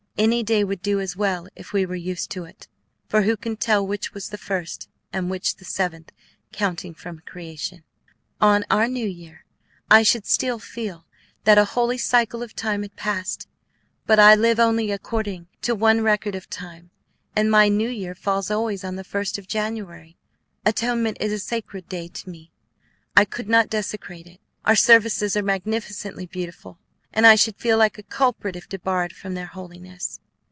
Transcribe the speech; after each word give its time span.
Any 0.17 0.43
day 0.43 0.63
would 0.63 0.83
do 0.83 0.99
as 0.99 1.15
well 1.17 1.47
if 1.55 1.73
we 1.73 1.83
were 1.83 1.95
used 1.95 2.29
to 2.31 2.43
it, 2.43 2.67
for 3.07 3.23
who 3.23 3.35
can 3.35 3.57
tell 3.57 3.87
which 3.87 4.13
was 4.13 4.29
the 4.29 4.37
first 4.37 4.87
and 5.11 5.31
which 5.31 5.55
the 5.55 5.65
seventh 5.65 6.11
counting 6.51 6.93
from 6.93 7.23
creation? 7.25 7.83
On 8.39 8.63
our 8.69 8.87
New 8.87 9.07
Year 9.07 9.45
I 9.89 10.03
should 10.03 10.27
still 10.27 10.59
feel 10.59 11.07
that 11.45 11.57
a 11.57 11.65
holy 11.73 11.97
cycle 11.97 12.43
of 12.43 12.55
time 12.55 12.83
had 12.83 12.95
passed; 12.95 13.47
but 14.05 14.19
I 14.19 14.35
live 14.35 14.59
only 14.59 14.91
according 14.91 15.47
to 15.63 15.73
one 15.73 16.01
record 16.01 16.35
of 16.35 16.47
time, 16.51 16.91
and 17.35 17.49
my 17.49 17.67
New 17.67 17.89
Year 17.89 18.13
falls 18.13 18.51
always 18.51 18.83
on 18.83 18.97
the 18.97 19.03
1st 19.05 19.39
of 19.39 19.47
January. 19.47 20.17
Atonement 20.63 21.17
is 21.19 21.33
a 21.33 21.39
sacred 21.39 21.89
day 21.89 22.07
to 22.09 22.29
me; 22.29 22.51
I 23.17 23.25
could 23.25 23.49
not 23.49 23.71
desecrate 23.71 24.27
it. 24.27 24.39
Our 24.65 24.75
services 24.75 25.35
are 25.35 25.41
magnificently 25.41 26.27
beautiful, 26.27 26.77
and 27.13 27.27
I 27.27 27.35
should 27.35 27.57
feel 27.57 27.77
like 27.77 27.97
a 27.97 28.03
culprit 28.03 28.55
if 28.55 28.69
debarred 28.69 29.11
from 29.11 29.33
their 29.33 29.47
holiness. 29.47 30.21